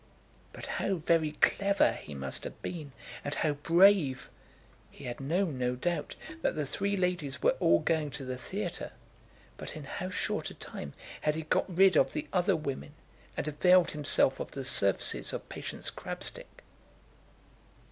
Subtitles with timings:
[0.51, 2.91] But how very clever he must have been,
[3.23, 4.31] and how brave!
[4.89, 8.93] He had known, no doubt, that the three ladies were all going to the theatre;
[9.57, 12.95] but in how short a time had he got rid of the other women
[13.37, 16.63] and availed himself of the services of Patience Crabstick!